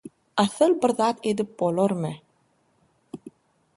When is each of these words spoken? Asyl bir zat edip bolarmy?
Asyl 0.43 0.71
bir 0.85 0.93
zat 1.01 1.19
edip 1.33 1.51
bolarmy? 1.59 2.15